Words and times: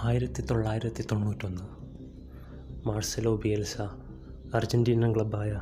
ആയിരത്തി 0.00 0.42
തൊള്ളായിരത്തി 0.42 1.02
തൊണ്ണൂറ്റൊന്ന് 1.02 1.62
മാർസലോ 2.88 3.36
ബിയൽസ 3.36 3.80
അർജന്റീനൻ 4.54 5.14
ക്ലബ്ബായ 5.14 5.60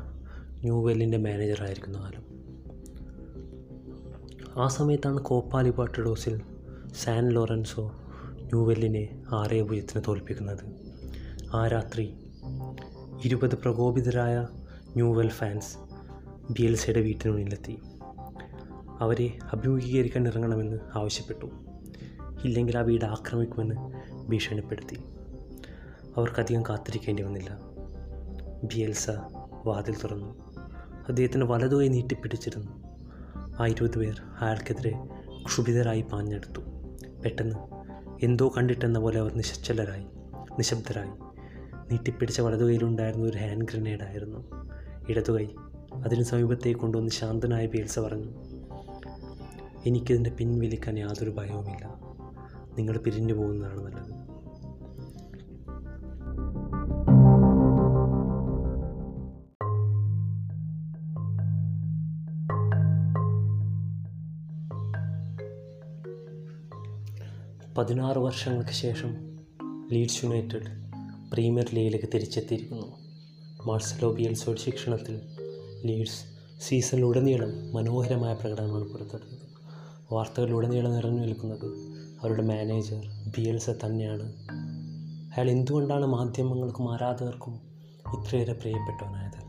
ന്യൂവെല്ലിന്റെ 0.62 1.18
മാനേജറായിരിക്കുന്ന 1.18 1.98
കാലം 1.98 2.24
ആ 4.62 4.68
സമയത്താണ് 4.68 5.20
കോപ്പാലി 5.20 5.70
ലിബർട്ടഡോസിൽ 5.70 6.40
സാൻ 7.02 7.28
ലോറൻസോ 7.28 7.92
ന്യൂവെല്ലിനെ 8.30 9.22
ആറേ 9.32 9.62
പൂജ്യത്തിന് 9.62 10.02
തോൽപ്പിക്കുന്നത്. 10.08 10.64
ആ 11.54 11.66
രാത്രി 11.66 12.14
ഇരുപത് 13.24 13.58
പ്രകോപിതരായ 13.58 14.48
ന്യൂവെൽ 14.94 15.28
ഫാൻസ് 15.28 15.76
ബിയൽസയുടെ 16.52 17.00
വീട്ടിനുള്ളിലെത്തി 17.00 17.78
അവരെ 19.00 19.38
അഭിമുഖീകരിക്കാൻ 19.52 20.26
ഇറങ്ങണമെന്ന് 20.26 20.76
ആവശ്യപ്പെട്ടു. 20.94 21.46
ഇല്ലെങ്കിൽ 22.44 22.78
ആ 22.78 22.80
വീട് 22.80 23.04
ആക്രമിക്കുമെന്ന് 23.04 23.74
ഭീഷണിപ്പെടുത്തി. 24.28 24.94
അവർക്കധികം 26.16 26.62
കാത്തിരിക്കേണ്ടി 26.62 27.22
വന്നില്ല. 27.22 27.58
ബിയൽസ 28.64 29.10
വാതിൽ 29.64 29.96
തുറന്നു. 29.96 30.44
അദ്ദേഹത്തിന് 31.08 31.44
വലതുകൈ 31.44 31.88
നീട്ടിപ്പിടിച്ചിരുന്നു. 31.88 32.72
ആ 33.62 33.66
ഇരുപത് 33.66 33.98
പേർ 33.98 34.22
അയാൾക്കെതിരെ 34.40 34.92
ക്ഷുഭിതരായി 35.46 36.02
പാഞ്ഞെടുത്തു. 36.02 36.60
പെട്ടെന്ന് 37.24 37.56
എന്തോ 38.24 38.52
കണ്ടിട്ടെന്ന 38.56 38.98
പോലെ 38.98 39.20
അവർ 39.20 39.34
നിശ്ചലരായി 39.34 40.04
നിശബ്ദരായി. 40.58 41.10
നീട്ടിപ്പിടിച്ച 41.90 42.40
വലതുകൈയിലുണ്ടായിരുന്ന 42.40 43.26
ഒരു 43.26 43.38
ഹാൻഡ് 43.38 43.64
ഗ്രനേഡായിരുന്നു 43.64 44.44
ഇടതുകൈ 45.08 45.48
അതിന് 46.04 46.22
സമീപത്തേക്ക് 46.22 46.80
കൊണ്ടുവന്ന് 46.80 47.10
ശാന്തനായ 47.10 47.66
ബിയൽസ 47.66 47.98
പറഞ്ഞു 47.98 48.32
എനിക്കിതിന്റെ 49.86 50.30
പിൻവലിക്കാൻ 50.30 50.98
യാതൊരു 50.98 51.30
ഭയവുമില്ല. 51.30 52.00
നിങ്ങൾ 52.78 52.98
പിരിഞ്ഞു 52.98 53.34
പോകുന്നതാണ് 53.34 53.80
നല്ലത്. 53.80 54.13
പതിനാറ് 67.78 68.18
വർഷങ്ങൾക്ക് 68.18 68.70
ശേഷം 68.70 69.14
ലീഡ്സ് 69.92 70.24
യുണൈറ്റഡ് 70.24 70.66
പ്രീമിയർ 71.32 71.74
ലീഗിലേക്ക് 71.74 72.06
തിരിച്ചെത്തിയിരിക്കുന്നു. 72.14 72.86
മാർസലോ 73.66 74.12
ബിയൽസോയുടെ 74.12 74.60
ശിക്ഷണത്തിൽ 74.60 75.20
ലീഡ്സ് 75.84 76.24
സീസണിലുടനീളം 76.60 77.74
മനോഹരമായ 77.74 78.34
പ്രകടനമാണ് 78.34 78.84
പുറത്തെടുത്തത് 78.84 79.48
വാർത്തകളിലുടനീളം 80.14 80.92
നിറഞ്ഞു 80.92 81.20
നിൽക്കുന്നത് 81.20 81.66
അവരുടെ 82.22 82.42
മാനേജർ 82.42 83.02
ബിയൽസ 83.36 83.70
തന്നെയാണ്. 83.70 84.32
അയാൾ 85.36 85.50
എന്തുകൊണ്ടാണ് 85.50 86.06
മാധ്യമങ്ങൾക്കും 86.06 86.92
ആരാധകർക്കും 86.92 87.54
ഇത്രയേറെ 88.18 88.52
പ്രിയപ്പെട്ടവനായത്? 88.52 89.44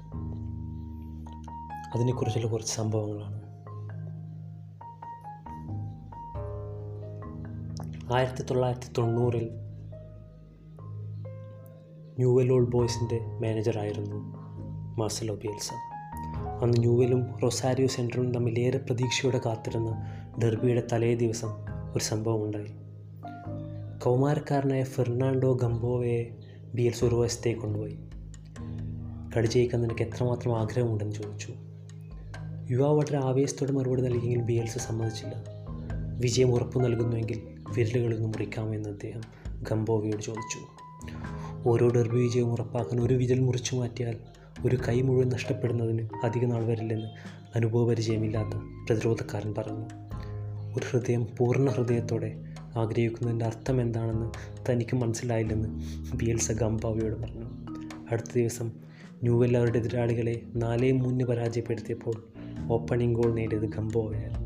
അതിനെക്കുറിച്ചുള്ള 1.95 2.47
കുറച്ച് 2.47 2.73
സംഭവങ്ങളാണ് 2.73 3.44
ആയിരത്തി 8.13 8.41
തൊള്ളായിരത്തി 8.41 8.85
തൊണ്ണൂറിൽ 8.97 9.49
ന്യൂവെൽ 12.17 12.53
ഓൾഡ് 12.53 12.67
ബോയ്സിന്റെ 12.67 13.19
മാനേജറായിരുന്നു 13.19 14.15
മാർസലോ 14.99 15.35
ബിയൽസ 15.35 15.69
അന്ന് 16.61 16.79
ന്യൂവെലും 16.79 17.39
റൊസാരിയോ 17.43 17.87
സെന്ററും 17.87 18.33
തമ്മിൽ 18.33 18.59
ഏറെ 18.59 18.77
പ്രതീക്ഷയോടെ 18.77 19.41
കാത്തിരുന്ന 19.45 20.05
ഡെർബിയുടെ 20.43 20.83
തലേ 20.93 21.15
ദിവസം 21.15 21.49
ഒരു 21.95 22.03
സംഭവം 22.03 22.43
ഉണ്ടായി. 22.43 22.71
കൗമാരക്കാരനായ 24.03 24.83
ഫെർണാണ്ടോ 24.83 25.53
ഗംബോവയെ 25.53 26.35
ബിയൽസ് 26.73 27.05
ഒരു 27.05 27.15
വശത്തേക്ക് 27.15 27.61
കൊണ്ടുപോയി. 27.61 27.97
കളി 29.37 29.45
ജയിക്കാൻ 29.45 29.81
നിനക്ക് 29.81 30.01
എത്രമാത്രം 30.01 30.59
ആഗ്രഹമുണ്ടെന്ന് 30.59 31.15
ചോദിച്ചു. 31.15 31.53
യുവാവ് 32.71 32.97
വളരെ 32.97 33.17
ആവേശത്തോടെ 33.17 33.71
മറുപടി 33.71 34.01
നൽകിയെങ്കിൽ 34.01 34.41
ബിയൽസ് 34.41 34.79
സമ്മതിച്ചില്ല. 34.79 35.35
വിജയം 36.19 36.53
ഉറപ്പു 36.53 36.79
നൽകുന്നുവെങ്കിൽ 36.79 37.54
വിരലുകളിൽ 37.73 38.13
നിന്ന് 38.13 38.27
മുറിക്കാമെന്ന് 38.27 38.89
അദ്ദേഹം 38.89 39.21
ഗംബോവയോട് 39.63 40.21
ചോദിച്ചു. 40.21 40.59
ഓരോ 41.69 41.89
ഡെർബി 41.89 42.15
വിജയവും 42.15 42.51
ഉറപ്പാക്കാൻ 42.51 43.01
ഒരു 43.01 43.13
വിരൽ 43.13 43.39
മുറിച്ചു 43.39 43.75
മാറ്റിയാൽ 43.75 44.17
ഒരു 44.65 44.77
കൈ 44.87 45.01
മുഴുവൻ 45.01 45.29
നഷ്ടപ്പെടുന്നതിന് 45.29 46.09
അധിക 46.23 46.45
നാൾ 46.45 46.65
വരില്ലെന്ന് 46.65 47.07
അനുഭവപരിചയമില്ലാത്ത 47.55 48.57
പ്രതിരോധക്കാരൻ 48.89 49.53
പറഞ്ഞു. 49.57 49.85
ഒരു 50.77 50.85
ഹൃദയം 50.89 51.27
പൂർണ 51.37 51.69
ഹൃദയത്തോടെ 51.69 52.43
ആഗ്രഹിക്കുന്നതിന്റെ 52.75 53.45
അർത്ഥം 53.45 53.81
എന്താണെന്ന് 53.81 54.31
തനിക്ക് 54.69 54.95
മനസ്സിലായില്ലെന്ന് 54.95 55.69
ബിയൽസ 56.15 56.51
ഗംബാവയോട് 56.51 57.15
പറഞ്ഞു. 57.19 57.45
അടുത്ത 58.11 58.27
ദിവസം 58.35 58.71
ന്യൂവെല്ലാവരുടെ 59.23 59.77
എതിരാളികളെ 59.77 60.41
നാലേ 60.55 60.91
മൂന്ന് 60.91 61.25
പരാജയപ്പെടുത്തിയപ്പോൾ 61.25 62.13
ഓപ്പണിംഗ് 62.71 63.21
ഗോൾ 63.21 63.33
നേടിയത് 63.33 63.65
ഗംബോവയായിരുന്നു 63.65 64.44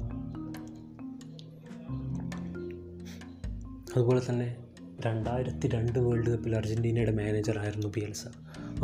അതുപോലെ 3.95 4.22
തന്നെ 4.29 4.55
രണ്ടായിരത്തി 5.05 5.67
രണ്ട് 5.67 6.00
വേൾഡ് 6.00 6.29
കപ്പിൽ 6.29 6.55
അർജന്റീനയുടെ 6.55 7.11
മാനേജറായിരുന്നു 7.11 7.88
ബിയൽസ. 7.88 8.27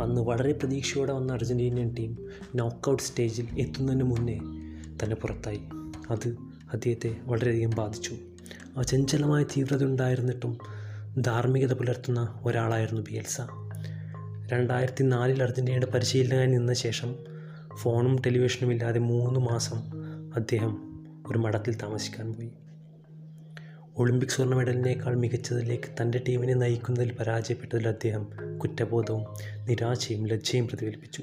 അന്ന് 0.02 0.20
വളരെ 0.20 0.52
പ്രതീക്ഷയോടെ 0.52 1.12
വന്ന 1.12 1.32
അർജന്റീനിയൻ 1.32 1.94
ടീം 1.94 2.18
നോക്കൗട്ട് 2.54 3.02
സ്റ്റേജിൽ 3.02 3.48
എത്തുന്നതിന് 3.58 4.02
മുന്നേ 4.02 4.38
തന്നെ 5.02 5.16
പുറത്തായി. 5.16 5.60
അത് 6.10 6.36
അദ്ദേഹത്തെ 6.72 7.16
വളരെയധികം 7.24 7.70
ബാധിച്ചു. 7.70 8.16
ആ 8.76 8.82
ചഞ്ചലമായ 8.82 9.42
തീവ്രത 9.42 9.84
ഉണ്ടായിരുന്നിട്ടും 9.84 10.58
ധാർമ്മികത 11.18 11.72
പുലർത്തുന്ന 11.72 12.40
ഒരാളായിരുന്നു 12.44 13.02
ബിയൽസ. 13.02 13.40
രണ്ടായിരത്തി 14.52 15.02
നാലിൽ 15.02 15.42
അർജന്റീനയുടെ 15.42 15.86
പരിശീലകനായി 15.86 16.46
നിന്ന 16.46 16.72
ശേഷം 16.72 17.14
ഫോണും 17.76 18.16
ടെലിവിഷനും 18.26 18.72
ഇല്ലാതെ 18.72 19.00
മൂന്ന് 19.00 19.40
മാസം 19.40 19.82
അദ്ദേഹം 20.34 20.72
ഒരു 21.26 21.38
മഠത്തിൽ 21.38 21.74
താമസിക്കാൻ 21.74 22.32
പോയി. 22.32 22.50
ഒളിമ്പിക് 23.98 24.28
സ്വർണ 24.28 24.54
മെഡലിനേക്കാൾ 24.54 25.14
മികച്ചതിലേക്ക് 25.14 26.02
തന്റെ 26.02 26.24
ടീമിനെ 26.28 26.54
നയിക്കുന്നതിൽ 26.54 27.12
പരാജയപ്പെട്ടതിൽ 27.12 27.88
അദ്ദേഹം 27.88 28.26
കുറ്റബോധവും 28.58 29.24
നിരാശയും 29.68 30.26
ലജ്ജയും 30.26 30.68
പ്രതിഫലിപ്പിച്ചു. 30.68 31.22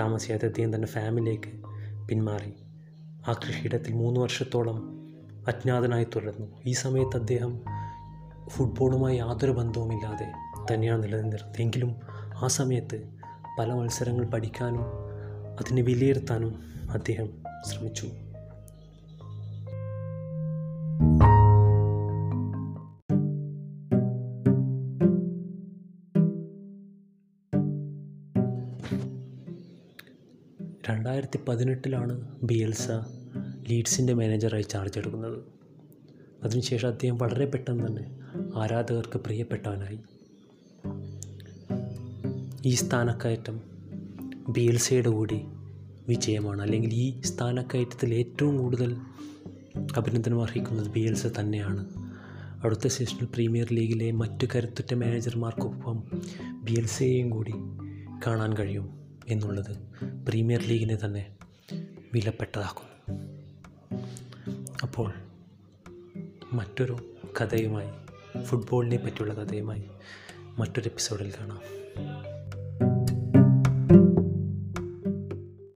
താമസിയാതെ 0.00 0.46
അദ്ദേഹം 0.46 0.74
തന്റെ 0.74 0.88
ഫാമിലിയിലേക്ക് 0.88 1.48
പിന്മാറി. 2.08 2.52
ആ 3.28 3.32
കൃഷിയിടത്തിൽ 3.32 3.92
മൂന്ന് 3.94 4.20
വർഷത്തോളം 4.20 5.00
അജ്ഞാതനായി 5.48 6.04
തുടർന്നു. 6.04 6.46
ഈ 6.66 6.72
സമയത്ത് 6.72 7.16
അദ്ദേഹം 7.16 7.60
ഫുട്ബോളുമായി 8.48 9.16
യാതൊരു 9.16 9.50
ബന്ധവുമില്ലാതെ 9.50 10.32
തന്നെയാണ് 10.74 11.02
നിലനിന്നിരുന്നത്. 11.02 11.62
എങ്കിലും 11.62 11.96
ആ 12.42 12.46
സമയത്ത് 12.46 13.08
പല 13.58 13.72
മത്സരങ്ങൾ 13.72 14.24
പഠിക്കാനും 14.24 14.82
അതിനെ 15.60 15.82
വിലയിരുത്താനും 15.82 16.62
അദ്ദേഹം 16.90 17.28
ശ്രമിച്ചു. 17.66 18.10
രണ്ടായിരത്തി 30.90 31.38
പതിനെട്ടിലാണ് 31.48 32.38
ബിയൽസ 32.42 32.90
ലീഡ്സിന്റെ 33.70 34.12
മാനേജറായി 34.12 34.62
ചാർജ് 34.62 34.98
എടുക്കുന്നത്. 34.98 35.38
അതിനുശേഷം 36.44 36.88
അദ്ദേഹം 36.88 37.18
വളരെ 37.18 37.44
പെട്ടെന്ന് 37.44 37.86
തന്നെ 37.86 38.18
ആരാധകർക്ക് 38.54 39.18
പ്രിയപ്പെട്ടവനായി. 39.18 39.98
ഈ 42.64 42.74
സ്ഥാനക്കയറ്റം 42.74 43.60
ബിയൽസയുടെ 44.48 45.10
കൂടി 45.10 45.40
വിജയമാണ്. 46.08 46.62
അല്ലെങ്കിൽ 46.62 46.94
ഈ 46.94 47.20
സ്ഥാനക്കയറ്റത്തിൽ 47.20 48.14
ഏറ്റവും 48.14 48.58
കൂടുതൽ 48.58 48.96
അഭിനന്ദനം 49.96 50.42
അർഹിക്കുന്നത് 50.42 50.90
ബിയൽസ 50.90 51.26
തന്നെയാണ്. 51.26 51.88
അടുത്ത 52.64 52.86
സീസണിൽ 52.86 53.24
പ്രീമിയർ 53.24 53.66
ലീഗിലെ 53.72 54.10
മറ്റു 54.10 54.46
കരുത്തുറ്റ 54.54 54.94
മാനേജർമാർക്കൊപ്പം 54.94 56.02
ബിയൽസയെയും 56.64 57.30
കൂടി 57.30 57.52
കാണാൻ 58.26 58.56
കഴിയും. 58.56 59.00
എന്നുള്ളത് 59.30 59.76
പ്രീമിയർ 60.26 60.60
ലീഗിനെ 60.60 60.96
തന്നെ 60.96 61.36
വിലപ്പെട്ടതാക്കുന്നു. 62.14 63.18
അപ്പോൾ 64.82 65.14
മറ്റൊരു 66.52 67.16
കഥയുമായി 67.40 67.90
ഫുട്ബോളിനെ 68.42 68.96
പറ്റിയുള്ള 68.96 69.34
കഥയുമായി 69.34 69.84
മറ്റൊരു 70.58 70.88
എപ്പിസോഡിൽ 70.88 71.32
കാണാം. 71.40 71.60